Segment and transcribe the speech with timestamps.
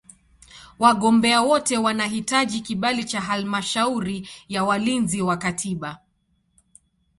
[0.79, 5.99] Wagombea wote wanahitaji kibali cha Halmashauri ya Walinzi wa Katiba.